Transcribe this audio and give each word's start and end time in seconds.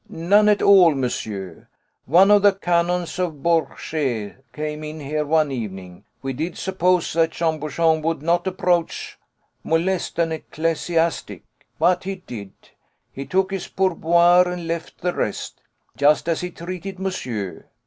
"None 0.09 0.49
at 0.49 0.63
all, 0.63 0.95
monsieur. 0.95 1.67
One 2.07 2.31
of 2.31 2.41
the 2.41 2.53
Canons 2.53 3.19
of 3.19 3.43
Bourges 3.43 4.33
came 4.51 4.83
in 4.83 4.99
here 4.99 5.27
one 5.27 5.51
evening. 5.51 6.05
We 6.23 6.33
did 6.33 6.57
suppose 6.57 7.13
that 7.13 7.29
Jean 7.33 7.59
Bouchon 7.59 8.01
would 8.01 8.23
not 8.23 8.47
approach, 8.47 9.19
molest 9.63 10.17
an 10.17 10.31
ecclesiastic, 10.31 11.43
but 11.77 12.05
he 12.05 12.15
did. 12.15 12.53
He 13.11 13.27
took 13.27 13.51
his 13.51 13.67
pourboire 13.67 14.47
and 14.51 14.67
left 14.67 15.01
the 15.01 15.13
rest, 15.13 15.61
just 15.95 16.27
as 16.27 16.41
he 16.41 16.49
treated 16.49 16.97
monsieur. 16.97 17.67